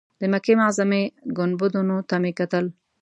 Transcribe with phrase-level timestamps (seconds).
[0.19, 1.03] د مکې معظمې
[1.37, 2.65] ګنبدونو ته مې کتل.